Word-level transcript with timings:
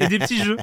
Et 0.00 0.06
des 0.08 0.18
petits 0.18 0.42
jeux. 0.42 0.56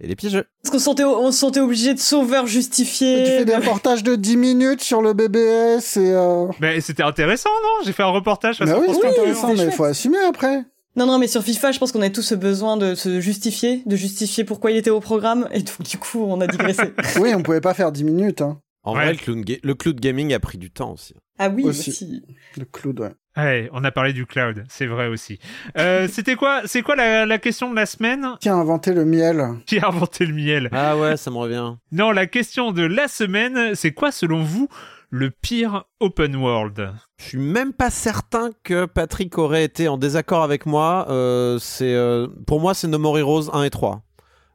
Et 0.00 0.06
des 0.06 0.14
petits 0.14 0.30
jeux. 0.30 0.46
Parce 0.62 0.70
qu'on 0.70 0.78
se 0.78 0.84
sentait, 0.84 1.04
on 1.04 1.32
se 1.32 1.38
sentait 1.38 1.58
obligé 1.60 1.92
de 1.92 1.98
sauveur 1.98 2.46
justifié. 2.46 3.24
Tu 3.24 3.30
fais 3.30 3.44
des 3.44 3.56
reportages 3.56 4.04
de 4.04 4.14
10 4.14 4.36
minutes 4.36 4.80
sur 4.80 5.02
le 5.02 5.12
BBS 5.12 5.96
et... 5.96 6.12
Euh... 6.12 6.46
Mais 6.60 6.80
c'était 6.80 7.02
intéressant, 7.02 7.50
non? 7.62 7.84
J'ai 7.84 7.92
fait 7.92 8.04
un 8.04 8.10
reportage. 8.10 8.60
Bah 8.60 8.66
oui, 8.78 8.84
France 8.84 8.96
c'est 8.96 9.00
Culture. 9.02 9.22
intéressant, 9.22 9.54
mais 9.54 9.64
il 9.64 9.72
faut 9.72 9.84
assumer 9.84 10.18
après. 10.28 10.62
Non, 10.94 11.06
non, 11.06 11.18
mais 11.18 11.26
sur 11.26 11.42
FIFA, 11.42 11.72
je 11.72 11.78
pense 11.78 11.90
qu'on 11.92 12.02
a 12.02 12.10
tous 12.10 12.22
ce 12.22 12.34
besoin 12.34 12.76
de 12.76 12.94
se 12.94 13.20
justifier, 13.20 13.82
de 13.86 13.96
justifier 13.96 14.44
pourquoi 14.44 14.70
il 14.70 14.76
était 14.76 14.90
au 14.90 15.00
programme, 15.00 15.48
et 15.52 15.60
donc, 15.62 15.82
du 15.82 15.96
coup, 15.98 16.24
on 16.24 16.40
a 16.40 16.46
digressé. 16.46 16.92
oui, 17.20 17.34
on 17.34 17.42
pouvait 17.42 17.60
pas 17.60 17.74
faire 17.74 17.90
10 17.92 18.04
minutes. 18.04 18.40
Hein. 18.42 18.60
En 18.84 18.94
Ouais. 18.94 19.02
vrai, 19.04 19.12
le 19.12 19.18
cloud, 19.18 19.44
le 19.62 19.74
cloud 19.74 20.00
gaming 20.00 20.32
a 20.32 20.40
pris 20.40 20.58
du 20.58 20.70
temps 20.70 20.92
aussi. 20.92 21.14
Ah 21.38 21.48
oui, 21.48 21.64
Aussi. 21.64 21.90
aussi. 21.90 22.22
Le 22.56 22.64
cloud, 22.64 23.00
ouais. 23.00 23.12
Ouais, 23.36 23.70
on 23.72 23.84
a 23.84 23.92
parlé 23.92 24.12
du 24.12 24.26
cloud, 24.26 24.64
c'est 24.68 24.86
vrai 24.86 25.06
aussi. 25.06 25.38
Euh, 25.76 26.08
C'était 26.12 26.34
quoi 26.34 26.62
C'est 26.64 26.82
quoi 26.82 26.96
la, 26.96 27.24
la 27.24 27.38
question 27.38 27.70
de 27.70 27.76
la 27.76 27.86
semaine? 27.86 28.26
Qui 28.40 28.48
a 28.48 28.54
inventé 28.56 28.92
le 28.92 29.04
miel? 29.04 29.44
Qui 29.66 29.78
a 29.78 29.88
inventé 29.88 30.26
le 30.26 30.34
miel? 30.34 30.68
Ah 30.72 30.96
ouais, 30.98 31.16
ça 31.16 31.30
me 31.30 31.36
revient. 31.36 31.74
Non, 31.92 32.10
la 32.10 32.26
question 32.26 32.72
de 32.72 32.82
la 32.82 33.06
semaine, 33.06 33.74
c'est 33.76 33.92
quoi 33.92 34.10
selon 34.10 34.42
vous 34.42 34.68
le 35.10 35.30
pire 35.30 35.84
open 36.00 36.34
world? 36.36 36.90
Je 37.18 37.24
suis 37.24 37.38
même 37.38 37.72
pas 37.72 37.90
certain 37.90 38.50
que 38.64 38.86
Patrick 38.86 39.38
aurait 39.38 39.64
été 39.64 39.86
en 39.86 39.98
désaccord 39.98 40.42
avec 40.42 40.66
moi. 40.66 41.06
Euh, 41.08 41.58
c'est 41.60 41.94
euh, 41.94 42.26
pour 42.46 42.60
moi, 42.60 42.74
c'est 42.74 42.88
No 42.88 42.98
More 42.98 43.18
Heroes 43.18 43.50
1 43.54 43.62
et 43.62 43.70
3 43.70 44.02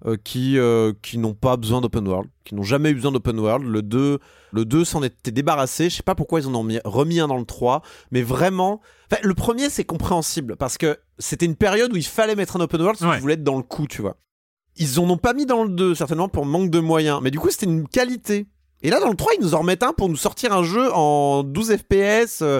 euh, 0.05 0.17
qui 0.23 0.57
euh, 0.57 0.93
qui 1.01 1.17
n'ont 1.17 1.33
pas 1.33 1.55
besoin 1.57 1.81
d'open 1.81 2.07
world, 2.07 2.29
qui 2.43 2.55
n'ont 2.55 2.63
jamais 2.63 2.89
eu 2.91 2.95
besoin 2.95 3.11
d'open 3.11 3.39
world. 3.39 3.65
Le 3.65 3.81
2 3.81 4.19
le 4.51 4.65
2 4.65 4.85
s'en 4.85 5.01
était 5.03 5.31
débarrassé. 5.31 5.89
Je 5.89 5.95
sais 5.95 6.03
pas 6.03 6.15
pourquoi 6.15 6.39
ils 6.41 6.47
en 6.47 6.55
ont 6.55 6.63
mis- 6.63 6.79
remis 6.85 7.19
un 7.19 7.27
dans 7.27 7.37
le 7.37 7.45
3, 7.45 7.81
mais 8.11 8.21
vraiment. 8.21 8.81
Enfin, 9.11 9.21
le 9.23 9.33
premier 9.33 9.69
c'est 9.69 9.83
compréhensible 9.85 10.55
parce 10.57 10.77
que 10.77 10.97
c'était 11.19 11.45
une 11.45 11.55
période 11.55 11.93
où 11.93 11.95
il 11.97 12.05
fallait 12.05 12.35
mettre 12.35 12.55
un 12.57 12.61
open 12.61 12.81
world 12.81 12.97
si 12.99 13.05
Ouais. 13.05 13.15
tu 13.15 13.21
voulais 13.21 13.33
être 13.35 13.43
dans 13.43 13.57
le 13.57 13.63
coup, 13.63 13.87
tu 13.87 14.01
vois. 14.01 14.17
Ils 14.75 14.99
en 14.99 15.09
ont 15.09 15.17
pas 15.17 15.33
mis 15.33 15.45
dans 15.45 15.63
le 15.63 15.69
2 15.69 15.93
certainement 15.95 16.27
pour 16.29 16.45
manque 16.45 16.69
de 16.71 16.79
moyens, 16.79 17.19
mais 17.21 17.31
du 17.31 17.39
coup 17.39 17.49
c'était 17.51 17.67
une 17.67 17.87
qualité. 17.87 18.47
Et 18.85 18.89
là, 18.89 18.99
dans 18.99 19.07
le 19.07 19.15
3, 19.15 19.31
ils 19.39 19.41
nous 19.41 19.55
en 19.55 19.59
remettent 19.59 19.83
un 19.83 19.93
pour 19.93 20.09
nous 20.09 20.17
sortir 20.17 20.51
un 20.51 20.61
jeu 20.63 20.91
en 20.93 21.43
12 21.43 21.77
FPS, 21.77 22.41
euh, 22.41 22.59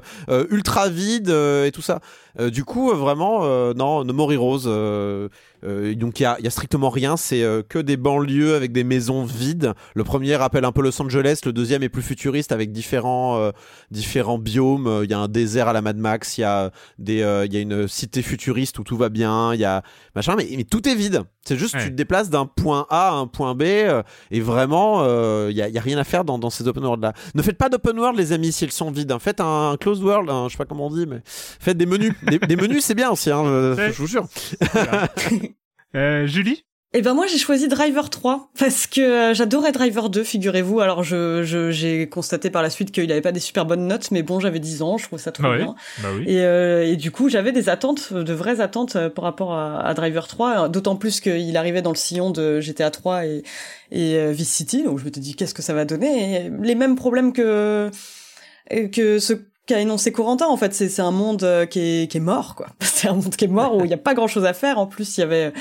ultra 0.50 0.88
vide 0.88 1.30
euh, 1.30 1.66
et 1.66 1.72
tout 1.74 1.82
ça. 1.82 2.00
Euh, 2.40 2.50
du 2.50 2.64
coup, 2.64 2.92
vraiment, 2.96 3.42
non, 3.74 4.06
No 4.06 4.14
More 4.14 4.32
Heroes. 4.32 5.30
Euh, 5.64 5.96
donc, 5.96 6.20
il 6.20 6.24
y 6.24 6.26
a, 6.26 6.38
y 6.42 6.48
a 6.48 6.50
strictement 6.50 6.90
rien. 6.90 7.18
C'est 7.18 7.44
euh, 7.44 7.62
que 7.68 7.80
des 7.80 7.98
banlieues 7.98 8.56
avec 8.56 8.72
des 8.72 8.84
maisons 8.84 9.24
vides. 9.26 9.74
Le 9.96 10.04
premier 10.04 10.36
rappelle 10.36 10.66
un 10.66 10.72
peu 10.72 10.82
Los 10.82 11.02
Angeles. 11.02 11.40
Le 11.46 11.54
deuxième 11.54 11.84
est 11.84 11.90
plus 11.90 12.02
futuriste 12.02 12.52
avec 12.52 12.72
différents, 12.72 13.38
euh, 13.40 13.52
différents 13.92 14.38
biomes. 14.38 15.02
Il 15.04 15.10
y 15.10 15.14
a 15.14 15.20
un 15.20 15.28
désert 15.28 15.68
à 15.68 15.74
la 15.74 15.82
Mad 15.82 15.98
Max. 15.98 16.38
Il 16.38 16.42
y 16.42 16.44
a 16.46 16.72
des, 17.00 17.22
euh, 17.22 17.46
il 17.46 17.54
y 17.54 17.58
a 17.58 17.60
une 17.60 17.88
cité 17.88 18.22
futuriste 18.22 18.78
où 18.80 18.84
tout 18.84 18.98
va 18.98 19.10
bien. 19.10 19.54
Il 19.54 19.60
y 19.60 19.66
a 19.66 19.84
machin, 20.16 20.36
mais, 20.38 20.48
mais 20.56 20.64
tout 20.64 20.88
est 20.88 20.96
vide. 20.96 21.22
C'est 21.46 21.58
juste 21.58 21.76
Ouais. 21.76 21.84
tu 21.84 21.90
te 21.90 21.96
déplaces 21.96 22.30
d'un 22.30 22.46
point 22.46 22.86
A 22.90 23.10
à 23.10 23.12
un 23.14 23.28
point 23.28 23.54
B 23.54 23.64
euh, 23.64 24.02
et 24.32 24.40
vraiment 24.40 25.00
euh, 25.04 25.48
il 25.52 25.58
y, 25.58 25.62
a, 25.62 25.68
y 25.68 25.78
a 25.78 25.82
rien 25.82 25.98
à 25.98 26.06
faire 26.06 26.24
dans, 26.24 26.40
dans 26.40 26.50
ces 26.50 26.68
open 26.70 26.84
world 26.86 27.02
là. 27.04 27.12
Ne 27.36 27.42
faites 27.42 27.58
pas 27.58 27.68
d'open 27.68 28.00
world 28.00 28.18
les 28.18 28.32
amis 28.32 28.54
s'ils 28.54 28.72
sont 28.72 28.92
vides. 28.92 29.12
hein. 29.12 29.20
Faites 29.20 29.42
un, 29.42 29.76
closed 29.78 30.02
world, 30.04 30.30
un- 30.30 30.48
je 30.48 30.54
sais 30.54 30.58
pas 30.58 30.64
comment 30.66 30.88
on 30.88 30.90
dit, 30.96 31.06
mais 31.06 31.22
faites 31.26 31.78
des 31.78 31.86
menus. 31.86 32.14
des, 32.28 32.40
des 32.40 32.56
menus 32.56 32.86
c'est 32.86 32.96
bien 32.96 33.10
aussi, 33.12 33.30
hein, 33.30 33.44
je 33.44 33.92
vous 33.98 34.08
jure. 34.08 34.26
Euh, 35.96 36.26
Julie? 36.28 36.64
Et 36.96 37.02
ben 37.02 37.16
moi 37.16 37.26
j'ai 37.26 37.40
choisi 37.40 37.68
Driver 37.68 38.12
3 38.12 38.52
parce 38.60 38.86
que 38.86 39.02
euh, 39.02 39.34
j'adorais 39.34 39.72
Driver 39.72 40.12
2, 40.12 40.24
figurez-vous. 40.24 40.80
Alors 40.80 41.04
je 41.04 41.42
je- 41.44 41.72
j'ai 41.72 42.08
constaté 42.08 42.52
par 42.52 42.62
la 42.62 42.70
suite 42.70 42.92
qu'il 42.92 43.12
avait 43.12 43.20
pas 43.22 43.32
des 43.32 43.40
super 43.40 43.66
bonnes 43.66 43.88
notes, 43.88 44.12
mais 44.12 44.22
bon 44.22 44.40
j'avais 44.40 44.60
10 44.60 44.84
ans, 44.84 45.00
je 45.00 45.06
trouvais 45.06 45.20
ça 45.22 45.32
trop 45.32 45.42
Bah 45.42 45.50
oui. 45.54 45.58
bien. 45.58 45.76
Bah 46.04 46.10
oui. 46.16 46.24
Et, 46.28 46.42
euh, 46.42 46.86
et 46.86 46.96
du 46.96 47.10
coup 47.10 47.30
j'avais 47.30 47.52
des 47.52 47.68
attentes, 47.70 48.14
de 48.14 48.34
vraies 48.34 48.60
attentes 48.62 48.96
euh, 48.96 49.10
par 49.10 49.24
rapport 49.24 49.54
à, 49.54 49.80
à 49.82 49.94
Driver 49.96 50.28
3, 50.28 50.70
d'autant 50.70 50.96
plus 50.96 51.20
qu'il 51.20 51.58
arrivait 51.58 51.82
dans 51.82 51.90
le 51.90 51.96
sillon 51.98 52.30
de 52.30 52.60
GTA 52.60 52.92
3 52.92 53.26
et, 53.26 53.42
et 53.92 54.16
euh, 54.18 54.32
Vice 54.32 54.52
City, 54.54 54.84
donc 54.84 55.00
je 55.00 55.06
me 55.06 55.12
suis 55.12 55.20
dit 55.20 55.36
qu'est-ce 55.36 55.56
que 55.56 55.64
ça 55.64 55.74
va 55.74 55.86
donner? 55.86 56.46
Et 56.46 56.52
Les 56.62 56.76
mêmes 56.76 56.96
problèmes 56.96 57.34
que 57.34 57.90
que 58.92 59.18
ce 59.18 59.34
qu'a 59.66 59.80
énoncé 59.80 60.12
Corentin 60.12 60.48
en 60.48 60.58
fait 60.58 60.74
c'est 60.74 60.90
c'est 60.90 61.02
un 61.02 61.12
monde 61.12 61.44
euh, 61.44 61.66
qui 61.66 61.80
est 61.80 62.12
qui 62.12 62.18
est 62.18 62.22
mort 62.22 62.56
quoi. 62.56 62.68
C'est 62.82 63.08
un 63.10 63.14
monde 63.16 63.36
qui 63.36 63.46
est 63.46 63.50
mort 63.50 63.76
où 63.76 63.84
il 63.84 63.92
y 63.92 63.94
a 63.94 63.98
pas 63.98 64.14
grand 64.14 64.28
chose 64.28 64.46
à 64.46 64.54
faire. 64.54 64.78
En 64.80 64.88
plus 64.88 65.18
il 65.18 65.22
y 65.22 65.24
avait 65.24 65.52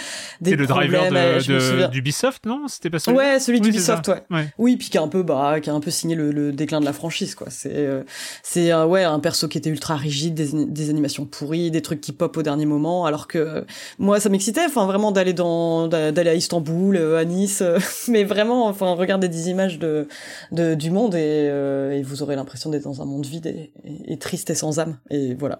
des 0.40 0.54
le 0.54 0.66
driver 0.66 1.08
euh, 1.12 1.36
de, 1.40 1.58
souviens- 1.58 1.88
d'Ubisoft, 1.88 2.46
non? 2.46 2.68
C'était 2.68 2.88
pas 2.90 2.98
celui 3.00 3.16
Ouais, 3.18 3.40
celui 3.40 3.58
Oui, 3.58 3.62
d'Ubisoft, 3.62 4.08
ouais. 4.08 4.46
Oui, 4.58 4.76
puis 4.76 4.90
qui 4.90 4.98
a 4.98 5.02
un 5.02 5.08
peu, 5.08 5.22
bah, 5.24 5.58
qui 5.60 5.68
a 5.70 5.74
un 5.74 5.80
peu 5.80 5.90
signé 5.90 6.14
le, 6.14 6.30
le 6.30 6.52
déclin 6.52 6.78
de 6.80 6.84
la 6.84 6.92
franchise, 6.92 7.34
quoi. 7.34 7.48
C'est, 7.50 7.72
euh, 7.74 8.02
c'est, 8.44 8.70
euh, 8.72 8.86
ouais, 8.86 9.02
un 9.02 9.18
perso 9.18 9.48
qui 9.48 9.58
était 9.58 9.70
ultra 9.70 9.96
rigide, 9.96 10.34
des, 10.34 10.66
des 10.66 10.90
animations 10.90 11.24
pourries, 11.26 11.70
des 11.72 11.82
trucs 11.82 12.00
qui 12.00 12.12
pop 12.12 12.36
au 12.36 12.42
dernier 12.42 12.66
moment, 12.66 13.06
alors 13.06 13.26
que 13.26 13.38
euh, 13.38 13.60
moi, 13.98 14.20
ça 14.20 14.28
m'excitait, 14.28 14.64
enfin, 14.66 14.86
vraiment 14.86 15.10
d'aller 15.10 15.32
dans, 15.32 15.88
d'a- 15.88 16.12
d'aller 16.12 16.30
à 16.30 16.34
Istanbul, 16.34 16.96
euh, 16.96 17.18
à 17.18 17.24
Nice, 17.24 17.60
euh, 17.62 17.78
mais 18.08 18.22
vraiment, 18.24 18.66
enfin, 18.66 18.92
regardez 18.94 19.28
des 19.28 19.48
images 19.50 19.78
de, 19.80 20.06
de 20.52 20.74
du 20.74 20.90
monde 20.92 21.14
et, 21.16 21.18
euh, 21.50 21.90
et 21.92 22.02
vous 22.02 22.22
aurez 22.22 22.36
l'impression 22.36 22.70
d'être 22.70 22.84
dans 22.84 23.02
un 23.02 23.04
monde 23.06 23.26
vide 23.26 23.46
et, 23.46 23.72
et- 23.84 23.91
et 24.06 24.18
triste 24.18 24.50
et 24.50 24.54
sans 24.54 24.78
âme. 24.78 24.98
Et 25.10 25.34
voilà. 25.34 25.58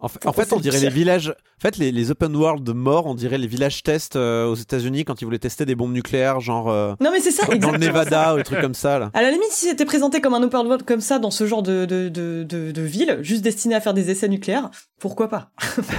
En, 0.00 0.08
fait- 0.08 0.18
en 0.26 0.32
Pourquoi 0.32 0.44
fait, 0.44 0.52
on 0.54 0.60
dirait 0.60 0.80
les 0.80 0.88
villages. 0.90 1.28
En 1.30 1.60
fait, 1.60 1.76
les, 1.76 1.92
les 1.92 2.10
open 2.10 2.34
world 2.34 2.64
de 2.64 2.72
mort, 2.72 3.06
on 3.06 3.14
dirait 3.14 3.38
les 3.38 3.46
villages 3.46 3.82
tests 3.82 4.16
euh, 4.16 4.46
aux 4.46 4.54
États-Unis 4.54 5.04
quand 5.04 5.20
ils 5.20 5.24
voulaient 5.24 5.38
tester 5.38 5.66
des 5.66 5.74
bombes 5.74 5.92
nucléaires, 5.92 6.40
genre 6.40 6.70
euh, 6.70 6.94
Non, 7.00 7.10
mais 7.12 7.20
c'est 7.20 7.30
ça, 7.30 7.46
dans 7.56 7.70
le. 7.72 7.78
Nevada 7.78 8.34
ou 8.34 8.38
des 8.38 8.44
trucs 8.44 8.60
comme 8.60 8.74
ça 8.74 8.98
là. 8.98 9.10
À 9.14 9.22
la 9.22 9.30
limite, 9.30 9.50
si 9.50 9.66
c'était 9.66 9.84
présenté 9.84 10.20
comme 10.20 10.34
un 10.34 10.42
open 10.42 10.66
world 10.66 10.84
comme 10.84 11.00
ça 11.00 11.18
dans 11.18 11.30
ce 11.30 11.46
genre 11.46 11.62
de, 11.62 11.84
de, 11.84 12.08
de, 12.08 12.44
de, 12.48 12.70
de 12.72 12.82
ville, 12.82 13.18
juste 13.22 13.42
destiné 13.42 13.74
à 13.74 13.80
faire 13.80 13.94
des 13.94 14.10
essais 14.10 14.28
nucléaires, 14.28 14.70
pourquoi 14.98 15.28
pas? 15.28 15.50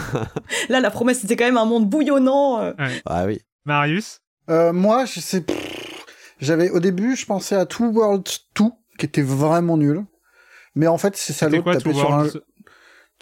Là, 0.69 0.79
la 0.79 0.91
promesse, 0.91 1.19
c'était 1.19 1.35
quand 1.35 1.45
même 1.45 1.57
un 1.57 1.65
monde 1.65 1.89
bouillonnant. 1.89 2.59
euh. 2.61 2.73
Ah 3.05 3.25
oui. 3.25 3.39
Marius? 3.65 4.19
Euh, 4.49 4.73
moi, 4.73 5.05
je 5.05 5.19
sais... 5.19 5.43
J'avais... 6.39 6.69
Au 6.71 6.79
début, 6.79 7.15
je 7.15 7.25
pensais 7.25 7.55
à 7.55 7.65
Two 7.65 7.85
World 7.91 8.23
2, 8.55 8.65
qui 8.97 9.05
était 9.05 9.21
vraiment 9.21 9.77
nul. 9.77 10.03
Mais 10.75 10.87
en 10.87 10.97
fait, 10.97 11.15
c'est 11.17 11.33
de 11.57 11.59
quoi 11.63 11.73
taper 11.75 11.93
sur 11.93 12.13
un... 12.13 12.27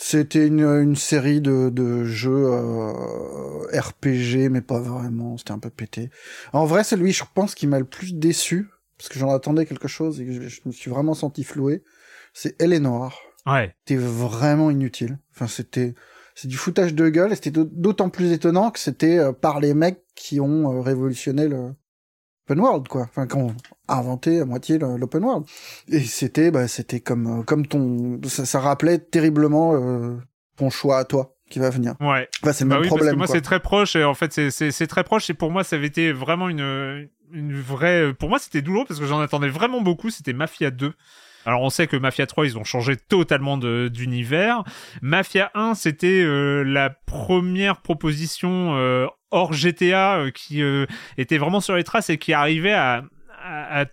C'était 0.01 0.48
une, 0.48 0.62
une 0.63 0.96
série 0.96 1.42
de, 1.42 1.69
de 1.69 2.06
jeux 2.06 2.46
euh, 2.48 3.68
RPG, 3.78 4.50
mais 4.50 4.62
pas 4.62 4.80
vraiment. 4.80 5.38
C'était 5.38 5.51
un 5.51 5.60
peu 5.60 5.69
pété. 5.69 6.10
En 6.54 6.66
vrai, 6.66 6.84
c'est 6.86 6.96
lui, 6.96 7.12
je 7.12 7.24
pense, 7.34 7.54
qui 7.54 7.68
m'a 7.68 7.80
le 7.80 7.86
plus 7.86 8.13
déçu, 8.13 8.69
parce 8.98 9.10
que 9.10 9.19
j'en 9.19 9.30
attendais 9.34 9.66
quelque 9.66 9.90
chose 9.90 10.22
et 10.22 10.25
que 10.25 10.31
je, 10.31 10.48
je 10.48 10.62
me 10.66 10.72
suis 10.72 10.90
vraiment 10.90 11.13
senti 11.13 11.44
floué. 11.44 11.84
C'est 12.34 12.62
Eleanor. 12.62 13.22
Ouais. 13.46 13.75
C'était 13.86 14.00
vraiment 14.00 14.69
inutile. 14.72 15.19
Enfin, 15.36 15.48
c'était 15.48 15.96
c'est 16.36 16.48
du 16.48 16.56
foutage 16.56 16.94
de 16.94 17.10
gueule 17.10 17.34
et 17.34 17.36
c'était 17.36 17.51
d'aut- 17.51 17.66
d'autant 17.69 18.10
plus 18.10 18.31
étonnant 18.31 18.72
que 18.72 18.80
c'était 18.80 19.18
euh, 19.18 19.34
par 19.34 19.60
les 19.60 19.74
mecs 19.74 20.01
qui 20.16 20.40
ont 20.40 20.78
euh, 20.78 20.80
révolutionné 20.81 21.50
le 21.50 21.74
open 22.50 22.60
world 22.60 22.88
quoi. 22.88 23.04
Enfin, 23.04 23.28
qui 23.28 23.36
ont 23.36 23.56
inventé 23.88 24.40
à 24.42 24.46
moitié 24.46 24.78
l'open 24.80 25.24
world. 25.24 25.46
Et 25.90 26.00
c'était 26.01 26.51
bah 26.51 26.68
c'était 26.68 27.00
comme 27.00 27.42
euh, 27.42 27.44
comme 27.44 27.66
ton 27.68 28.19
ça, 28.25 28.46
ça 28.46 28.60
rappelait 28.60 29.00
terriblement 29.00 29.74
euh, 29.75 30.18
ton 30.57 30.69
choix 30.69 30.98
à 31.00 31.06
toi 31.06 31.36
qui 31.50 31.60
va 31.60 31.69
venir. 31.69 31.96
Ouais. 32.00 32.28
Enfin, 32.44 32.54
c'est 32.54 32.63
le 32.63 32.69
Bah 32.69 32.75
même 32.75 32.84
oui, 32.84 32.88
problème 32.88 33.07
parce 33.07 33.13
que 33.13 33.18
moi 33.18 33.28
c'est 33.28 33.42
très 33.42 33.60
proche. 33.60 33.96
Et 33.96 34.04
en 34.04 34.13
fait, 34.13 34.31
c'est- 34.51 34.88
très 34.88 35.04
proche. 35.04 35.30
Et 35.30 35.34
pour 35.34 35.50
moi, 35.51 35.63
ça 35.63 35.75
avait 35.78 35.88
été 35.88 36.12
vraiment 36.12 36.50
une 36.50 37.07
une 37.31 37.54
vraie. 37.60 38.13
Pour 38.13 38.30
moi, 38.30 38.40
c'était 38.40 38.62
douloureux 38.62 38.86
parce 38.88 39.00
que 39.00 39.06
j'en 39.06 39.19
attendais 39.19 39.50
vraiment 39.50 39.81
beaucoup. 39.81 40.10
C'était 40.10 40.34
Mafia 40.34 40.72
2. 40.72 40.94
Alors 41.46 41.62
on 41.62 41.69
sait 41.69 41.88
que 41.88 41.96
Mafia 41.96 42.28
3 42.28 42.46
ils 42.46 42.57
ont 42.57 42.63
changé 42.66 42.98
totalement 42.98 43.57
d'univers. 43.57 44.63
Mafia 45.01 45.50
1 45.56 45.74
c'était 45.74 46.22
euh, 46.22 46.63
la 46.63 46.90
première 46.90 47.81
proposition 47.81 48.75
euh, 48.75 49.07
hors 49.31 49.54
GTA 49.54 50.18
euh, 50.18 50.31
qui 50.31 50.62
euh, 50.62 50.86
était 51.18 51.38
vraiment 51.38 51.62
sur 51.62 51.76
les 51.76 51.84
traces 51.84 52.10
et 52.10 52.18
qui 52.18 52.34
arrivait 52.34 52.74
à, 52.74 53.04
à, 53.42 53.81
à 53.81 53.86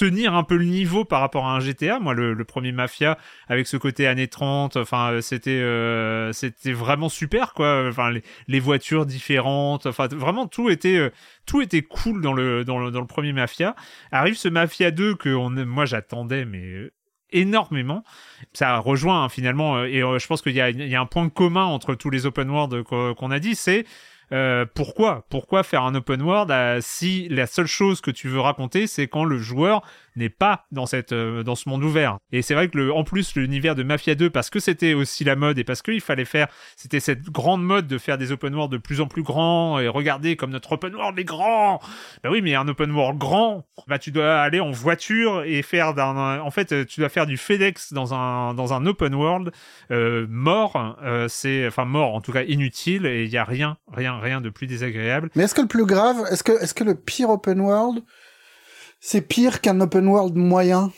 tenir 0.00 0.34
un 0.34 0.44
peu 0.44 0.56
le 0.56 0.64
niveau 0.64 1.04
par 1.04 1.20
rapport 1.20 1.46
à 1.46 1.54
un 1.54 1.60
GTA. 1.60 2.00
Moi 2.00 2.14
le, 2.14 2.32
le 2.32 2.44
premier 2.44 2.72
Mafia 2.72 3.18
avec 3.48 3.66
ce 3.66 3.76
côté 3.76 4.06
années 4.06 4.28
30, 4.28 4.76
enfin 4.76 5.12
euh, 5.12 5.20
c'était 5.20 5.60
euh, 5.60 6.32
c'était 6.32 6.72
vraiment 6.72 7.10
super 7.10 7.52
quoi. 7.52 7.86
Enfin 7.88 8.10
les, 8.10 8.22
les 8.48 8.60
voitures 8.60 9.04
différentes, 9.04 9.84
enfin 9.84 10.08
vraiment 10.08 10.46
tout 10.46 10.70
était 10.70 10.96
euh, 10.96 11.10
tout 11.44 11.60
était 11.60 11.82
cool 11.82 12.22
dans 12.22 12.32
le 12.32 12.64
dans 12.64 12.78
le 12.78 12.90
dans 12.90 13.00
le 13.00 13.06
premier 13.06 13.34
Mafia. 13.34 13.74
Arrive 14.10 14.36
ce 14.36 14.48
Mafia 14.48 14.90
2 14.90 15.16
que 15.16 15.28
on, 15.34 15.50
moi 15.50 15.84
j'attendais 15.84 16.46
mais 16.46 16.90
énormément. 17.30 18.02
Ça 18.54 18.78
rejoint 18.78 19.24
hein, 19.24 19.28
finalement 19.28 19.84
et 19.84 20.00
je 20.00 20.26
pense 20.26 20.40
qu'il 20.40 20.54
y 20.54 20.62
a 20.62 20.70
il 20.70 20.88
y 20.88 20.96
a 20.96 21.00
un 21.00 21.06
point 21.06 21.28
commun 21.28 21.64
entre 21.64 21.94
tous 21.94 22.08
les 22.08 22.24
open 22.24 22.48
world 22.48 22.82
qu'on 22.84 23.30
a 23.30 23.38
dit, 23.38 23.54
c'est 23.54 23.84
euh, 24.32 24.64
pourquoi? 24.74 25.24
Pourquoi 25.28 25.62
faire 25.62 25.82
un 25.82 25.94
open 25.94 26.22
world 26.22 26.50
euh, 26.50 26.78
si 26.80 27.28
la 27.28 27.46
seule 27.46 27.66
chose 27.66 28.00
que 28.00 28.10
tu 28.10 28.28
veux 28.28 28.40
raconter, 28.40 28.86
c'est 28.86 29.08
quand 29.08 29.24
le 29.24 29.38
joueur 29.38 29.82
n'est 30.16 30.28
pas 30.28 30.66
dans 30.70 30.86
cette 30.86 31.12
euh, 31.12 31.42
dans 31.42 31.54
ce 31.54 31.68
monde 31.68 31.82
ouvert? 31.82 32.18
Et 32.32 32.42
c'est 32.42 32.54
vrai 32.54 32.68
que 32.68 32.78
le, 32.78 32.92
en 32.92 33.04
plus 33.04 33.34
l'univers 33.34 33.74
de 33.74 33.82
Mafia 33.82 34.14
2 34.14 34.30
parce 34.30 34.50
que 34.50 34.60
c'était 34.60 34.94
aussi 34.94 35.24
la 35.24 35.36
mode 35.36 35.58
et 35.58 35.64
parce 35.64 35.82
qu'il 35.82 36.00
fallait 36.00 36.24
faire 36.24 36.48
c'était 36.76 37.00
cette 37.00 37.22
grande 37.30 37.64
mode 37.64 37.86
de 37.86 37.98
faire 37.98 38.18
des 38.18 38.30
open 38.32 38.54
world 38.54 38.72
de 38.72 38.78
plus 38.78 39.00
en 39.00 39.06
plus 39.06 39.22
grands 39.22 39.78
et 39.80 39.88
regarder 39.88 40.36
comme 40.36 40.50
notre 40.50 40.72
open 40.72 40.94
world 40.94 41.18
est 41.18 41.24
grand. 41.24 41.80
Bah 42.22 42.30
oui, 42.30 42.40
mais 42.40 42.54
un 42.54 42.68
open 42.68 42.92
world 42.92 43.18
grand, 43.18 43.66
bah 43.88 43.98
tu 43.98 44.12
dois 44.12 44.40
aller 44.40 44.60
en 44.60 44.70
voiture 44.70 45.42
et 45.44 45.62
faire 45.62 45.94
d'un 45.94 46.40
en 46.40 46.50
fait 46.50 46.86
tu 46.86 47.00
dois 47.00 47.08
faire 47.08 47.26
du 47.26 47.36
FedEx 47.36 47.92
dans 47.92 48.14
un 48.14 48.54
dans 48.54 48.72
un 48.72 48.86
open 48.86 49.14
world 49.14 49.52
euh, 49.90 50.26
mort, 50.28 50.96
euh, 51.02 51.26
c'est 51.28 51.66
enfin 51.66 51.84
mort 51.84 52.14
en 52.14 52.20
tout 52.20 52.32
cas 52.32 52.42
inutile 52.44 53.06
et 53.06 53.24
il 53.24 53.30
y 53.30 53.36
a 53.36 53.44
rien 53.44 53.76
rien 53.92 54.19
rien 54.20 54.40
de 54.40 54.50
plus 54.50 54.66
désagréable. 54.66 55.30
Mais 55.34 55.44
est-ce 55.44 55.54
que 55.54 55.62
le 55.62 55.68
plus 55.68 55.86
grave, 55.86 56.24
est-ce 56.30 56.42
que 56.44 56.52
est-ce 56.62 56.74
que 56.74 56.84
le 56.84 56.94
pire 56.94 57.30
open 57.30 57.60
world 57.60 58.02
c'est 59.00 59.22
pire 59.22 59.60
qu'un 59.60 59.80
open 59.80 60.06
world 60.06 60.36
moyen? 60.36 60.92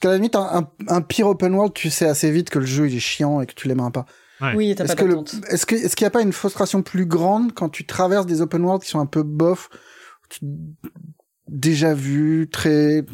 Qu'à 0.00 0.08
la 0.10 0.14
limite 0.16 0.36
un, 0.36 0.48
un, 0.60 0.68
un 0.88 1.00
pire 1.00 1.26
open 1.28 1.54
world, 1.54 1.72
tu 1.74 1.90
sais 1.90 2.06
assez 2.06 2.30
vite 2.30 2.50
que 2.50 2.58
le 2.58 2.66
jeu 2.66 2.88
il 2.88 2.96
est 2.96 3.00
chiant 3.00 3.40
et 3.40 3.46
que 3.46 3.54
tu 3.54 3.68
l'aimeras 3.68 3.90
pas. 3.90 4.04
Ouais. 4.40 4.54
Oui, 4.56 4.74
t'as 4.76 4.84
Est-ce 4.84 4.94
pas 4.96 5.02
que 5.02 5.08
le- 5.08 5.14
d'attente. 5.16 5.34
est-ce 5.48 5.66
que 5.66 5.74
est-ce 5.76 5.94
qu'il 5.94 6.04
n'y 6.04 6.08
a 6.08 6.10
pas 6.10 6.22
une 6.22 6.32
frustration 6.32 6.82
plus 6.82 7.06
grande 7.06 7.52
quand 7.52 7.68
tu 7.68 7.86
traverses 7.86 8.26
des 8.26 8.40
open 8.40 8.62
world 8.64 8.82
qui 8.82 8.88
sont 8.90 8.98
un 9.00 9.06
peu 9.06 9.22
bof, 9.22 9.68
tu- 10.28 10.40
déjà 11.48 11.94
vu, 11.94 12.48
très 12.50 13.04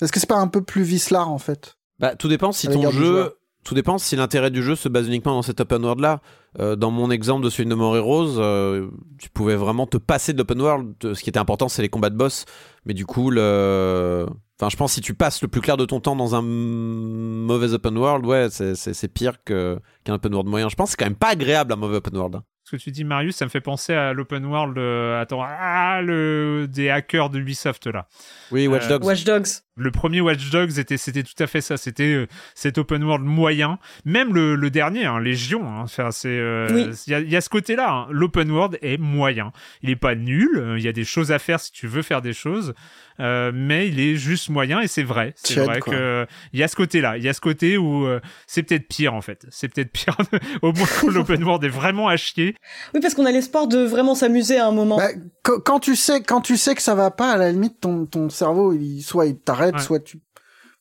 Est-ce 0.00 0.12
que 0.12 0.20
c'est 0.20 0.28
pas 0.28 0.36
un 0.36 0.46
peu 0.48 0.62
plus 0.62 0.82
vicelard 0.82 1.28
en 1.30 1.38
fait? 1.38 1.76
Bah, 1.98 2.14
tout 2.14 2.28
dépend 2.28 2.52
si 2.52 2.68
ton 2.68 2.90
jeu. 2.90 3.34
Tout 3.64 3.74
dépend 3.74 3.98
si 3.98 4.14
l'intérêt 4.16 4.50
du 4.52 4.62
jeu 4.62 4.76
se 4.76 4.88
base 4.88 5.08
uniquement 5.08 5.32
dans 5.34 5.42
cet 5.42 5.60
open 5.60 5.82
world 5.82 6.00
là. 6.00 6.22
Euh, 6.58 6.76
dans 6.76 6.90
mon 6.90 7.10
exemple 7.10 7.44
de 7.44 7.50
celui 7.50 7.68
de 7.68 7.74
More 7.74 7.96
Heroes, 7.96 8.38
euh, 8.38 8.88
tu 9.18 9.28
pouvais 9.30 9.54
vraiment 9.56 9.86
te 9.86 9.96
passer 9.98 10.32
de 10.32 10.38
l'open 10.38 10.60
world. 10.60 10.94
Euh, 11.04 11.14
Ce 11.14 11.22
qui 11.22 11.28
était 11.28 11.38
important, 11.38 11.68
c'est 11.68 11.82
les 11.82 11.88
combats 11.90 12.10
de 12.10 12.16
boss. 12.16 12.46
Mais 12.86 12.94
du 12.94 13.04
coup, 13.06 13.30
le. 13.30 14.26
Enfin, 14.60 14.70
je 14.70 14.76
pense 14.76 14.90
que 14.92 14.94
si 14.96 15.00
tu 15.02 15.14
passes 15.14 15.40
le 15.42 15.48
plus 15.48 15.60
clair 15.60 15.76
de 15.76 15.84
ton 15.84 16.00
temps 16.00 16.16
dans 16.16 16.34
un 16.34 16.42
mauvais 16.42 17.72
open 17.74 17.96
world, 17.96 18.26
ouais, 18.26 18.48
c'est- 18.50 19.08
pire 19.12 19.42
qu'un 19.44 19.78
open 20.08 20.32
world 20.34 20.48
moyen. 20.48 20.68
Je 20.68 20.74
pense 20.74 20.88
que 20.88 20.90
c'est 20.92 20.96
quand 20.96 21.06
même 21.10 21.16
pas 21.16 21.28
agréable 21.30 21.72
un 21.72 21.76
mauvais 21.76 21.96
open 21.98 22.16
world. 22.16 22.34
hein. 22.36 22.42
Ce 22.64 22.76
que 22.76 22.82
tu 22.82 22.90
dis 22.90 23.02
Marius, 23.04 23.36
ça 23.36 23.46
me 23.46 23.50
fait 23.50 23.62
penser 23.62 23.94
à 23.94 24.12
l'open 24.12 24.44
world 24.44 24.76
euh, 24.76 25.18
attends, 25.22 25.40
ah, 25.42 26.02
le 26.02 26.66
des 26.68 26.90
hackers 26.90 27.30
de 27.30 27.38
Ubisoft 27.38 27.86
là. 27.86 28.06
Oui, 28.52 28.66
Watch 28.66 28.84
Euh, 28.86 28.88
Dogs. 28.98 29.04
Watch 29.04 29.24
Dogs. 29.24 29.48
Le 29.78 29.90
premier 29.90 30.20
Watch 30.20 30.50
Dogs 30.50 30.78
était, 30.78 30.96
c'était 30.96 31.22
tout 31.22 31.40
à 31.42 31.46
fait 31.46 31.60
ça. 31.60 31.76
C'était 31.76 32.12
euh, 32.14 32.26
cet 32.54 32.78
open 32.78 33.02
world 33.04 33.24
moyen. 33.24 33.78
Même 34.04 34.34
le, 34.34 34.54
le 34.56 34.70
dernier, 34.70 35.04
hein, 35.06 35.20
Légion. 35.20 35.66
Hein, 35.68 35.82
enfin, 35.84 36.10
c'est, 36.10 36.28
euh, 36.28 36.68
Oui. 36.72 36.86
il 37.06 37.10
y, 37.10 37.14
a, 37.14 37.20
il 37.20 37.30
y 37.30 37.36
a 37.36 37.40
ce 37.40 37.48
côté-là. 37.48 37.90
hein. 37.90 38.06
L'open 38.10 38.50
world 38.50 38.78
est 38.82 38.98
moyen. 38.98 39.52
Il 39.82 39.90
est 39.90 39.96
pas 39.96 40.14
nul. 40.14 40.48
euh, 40.56 40.78
Il 40.78 40.84
y 40.84 40.88
a 40.88 40.92
des 40.92 41.04
choses 41.04 41.32
à 41.32 41.38
faire 41.38 41.60
si 41.60 41.72
tu 41.72 41.86
veux 41.86 42.02
faire 42.02 42.22
des 42.22 42.32
choses, 42.32 42.74
euh, 43.20 43.50
mais 43.54 43.88
il 43.88 43.98
est 44.00 44.16
juste 44.16 44.48
moyen 44.48 44.80
et 44.80 44.86
c'est 44.86 45.02
vrai. 45.02 45.32
C'est 45.36 45.60
vrai 45.64 45.80
quoi. 45.80 45.92
que 45.94 46.26
il 46.52 46.60
y 46.60 46.62
a 46.62 46.68
ce 46.68 46.76
côté-là. 46.76 47.16
Il 47.16 47.22
y 47.24 47.28
a 47.28 47.32
ce 47.32 47.40
côté 47.40 47.76
où 47.78 48.06
euh, 48.06 48.20
c'est 48.46 48.62
peut-être 48.62 48.86
pire 48.88 49.14
en 49.14 49.20
fait. 49.20 49.46
C'est 49.50 49.68
peut-être 49.68 49.90
pire. 49.92 50.16
Au 50.62 50.72
moins, 50.72 50.86
l'open 51.12 51.42
world 51.44 51.64
est 51.64 51.68
vraiment 51.68 52.08
à 52.08 52.16
chier. 52.16 52.54
Oui, 52.94 53.00
parce 53.00 53.14
qu'on 53.14 53.26
a 53.26 53.32
l'espoir 53.32 53.66
de 53.68 53.78
vraiment 53.78 54.14
s'amuser 54.14 54.58
à 54.58 54.66
un 54.66 54.72
moment. 54.72 54.96
Bah, 54.98 55.08
quand, 55.42 55.60
quand 55.64 55.80
tu 55.80 55.96
sais 55.96 56.22
quand 56.22 56.40
tu 56.40 56.56
sais 56.56 56.74
que 56.74 56.82
ça 56.82 56.94
va 56.94 57.10
pas, 57.10 57.32
à 57.32 57.36
la 57.36 57.50
limite 57.52 57.80
ton 57.80 58.06
ton 58.06 58.28
cerveau 58.28 58.72
il 58.72 59.02
soit 59.02 59.26
il 59.26 59.38
t'arrête, 59.38 59.67
Ouais. 59.76 59.82
soit 59.82 60.00
tu 60.00 60.20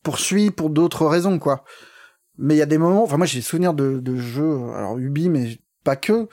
poursuis 0.04 0.52
pour 0.52 0.70
d'autres 0.70 1.06
raisons 1.06 1.40
quoi. 1.40 1.64
Mais 2.38 2.56
il 2.56 2.58
y 2.58 2.62
a 2.62 2.66
des 2.68 2.78
moments, 2.78 3.04
enfin 3.04 3.18
moi 3.18 3.26
j'ai 3.26 3.40
des 3.40 3.44
souvenirs 3.44 3.74
de, 3.74 4.00
de 4.00 4.16
jeux, 4.16 4.70
alors 4.76 4.98
Ubi 4.98 5.30
mais 5.30 5.58
pas 5.84 5.96
que, 5.96 6.28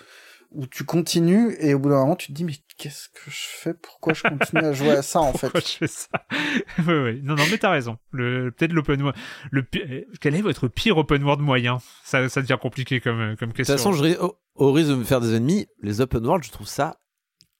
où 0.51 0.67
tu 0.67 0.85
continues 0.85 1.56
et 1.59 1.75
au 1.75 1.79
bout 1.79 1.89
d'un 1.89 1.97
moment 2.01 2.15
tu 2.17 2.29
te 2.29 2.33
dis 2.33 2.45
mais 2.45 2.53
qu'est-ce 2.77 3.09
que 3.09 3.31
je 3.31 3.47
fais? 3.49 3.73
Pourquoi 3.75 4.12
je 4.15 4.23
continue 4.23 4.65
à 4.65 4.73
jouer 4.73 4.91
à 4.91 5.03
ça 5.03 5.21
en 5.21 5.33
fait? 5.33 5.47
Pourquoi 5.49 5.61
je 5.61 5.67
fais 5.79 5.87
ça? 5.87 6.09
Ouais, 6.87 7.03
ouais. 7.03 7.21
Non, 7.23 7.35
non, 7.37 7.45
mais 7.51 7.56
t'as 7.59 7.71
raison. 7.71 7.97
Le, 8.11 8.51
peut-être 8.51 8.73
l'open 8.73 9.00
world. 9.00 9.19
Le, 9.50 9.65
euh, 9.77 10.03
quel 10.21 10.35
est 10.35 10.43
votre 10.43 10.69
pire 10.69 10.97
open 10.99 11.23
world 11.23 11.41
moyen? 11.41 11.79
Ça, 12.05 12.29
ça 12.29 12.43
devient 12.43 12.59
compliqué 12.61 13.00
comme, 13.00 13.21
euh, 13.21 13.37
comme 13.37 13.50
De 13.50 13.55
toute 13.55 13.67
question. 13.67 13.77
façon, 13.77 13.93
je, 13.93 14.19
au, 14.21 14.37
au 14.57 14.73
risque 14.73 14.91
de 14.91 14.97
me 14.97 15.05
faire 15.05 15.21
des 15.21 15.35
ennemis, 15.35 15.67
les 15.83 16.00
open 16.00 16.25
world, 16.27 16.45
je 16.45 16.50
trouve 16.50 16.67
ça 16.69 16.99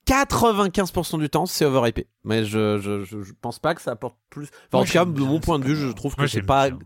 95% 0.07 1.19
du 1.19 1.29
temps, 1.29 1.45
c'est 1.45 1.65
overhypé. 1.65 2.07
Mais 2.23 2.43
je, 2.45 2.77
je, 2.79 3.03
je, 3.03 3.21
je 3.23 3.33
pense 3.41 3.59
pas 3.59 3.73
que 3.75 3.81
ça 3.81 3.91
apporte 3.91 4.17
plus. 4.29 4.49
Enfin, 4.67 4.83
en 4.83 4.85
tout 4.85 4.91
cas, 4.93 5.05
de 5.05 5.19
mon 5.21 5.39
point 5.39 5.59
de 5.59 5.65
vue, 5.65 5.75
je 5.75 5.87
trouve 5.91 6.15
que 6.15 6.27
c'est 6.27 6.41
pas. 6.41 6.69
bien. 6.69 6.79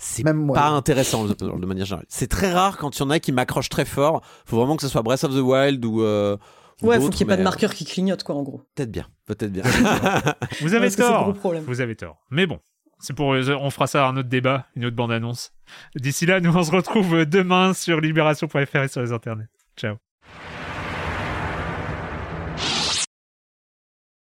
C'est 0.00 0.22
moi. 0.32 0.54
pas 0.54 0.68
intéressant 0.68 1.24
de 1.26 1.66
manière 1.66 1.84
générale. 1.84 2.06
C'est 2.08 2.28
très 2.28 2.52
rare 2.52 2.76
quand 2.76 2.96
il 2.96 3.00
y 3.00 3.02
en 3.02 3.10
a 3.10 3.18
qui 3.18 3.32
m'accrochent 3.32 3.68
très 3.68 3.84
fort. 3.84 4.22
Faut 4.46 4.56
vraiment 4.56 4.76
que 4.76 4.82
ce 4.82 4.88
soit 4.88 5.02
Breath 5.02 5.24
of 5.24 5.34
the 5.34 5.40
Wild 5.40 5.84
ou. 5.84 6.02
Euh, 6.02 6.36
ou 6.82 6.86
ouais, 6.86 7.00
faut 7.00 7.08
qu'il 7.10 7.26
n'y 7.26 7.32
ait 7.32 7.34
pas 7.34 7.36
de 7.36 7.40
mais, 7.40 7.44
marqueur 7.44 7.74
qui 7.74 7.84
clignote, 7.84 8.22
quoi, 8.22 8.36
en 8.36 8.42
gros. 8.44 8.58
euh, 8.60 8.64
Peut-être 8.76 8.92
bien, 8.92 9.06
peut-être 9.26 9.50
bien. 9.50 9.64
Vous 10.60 10.74
avez 10.74 10.88
tort. 10.92 11.24
gros 11.24 11.32
problème. 11.32 11.64
Vous 11.64 11.80
avez 11.80 11.96
tort. 11.96 12.18
Mais 12.30 12.46
bon. 12.46 12.60
C'est 13.00 13.12
pour, 13.14 13.34
euh, 13.34 13.56
on 13.60 13.70
fera 13.70 13.86
ça 13.88 14.06
à 14.06 14.08
un 14.08 14.16
autre 14.16 14.28
débat, 14.28 14.66
une 14.76 14.84
autre 14.84 14.96
bande-annonce. 14.96 15.52
D'ici 15.96 16.26
là, 16.26 16.38
nous 16.40 16.56
on 16.56 16.62
se 16.64 16.70
retrouve 16.72 17.24
demain 17.26 17.72
sur 17.74 18.00
libération.fr 18.00 18.76
et 18.76 18.88
sur 18.88 19.00
les 19.02 19.12
internets. 19.12 19.48
Ciao. 19.76 19.96